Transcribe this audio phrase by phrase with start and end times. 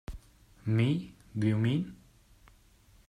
[0.65, 1.95] Me, do you mean?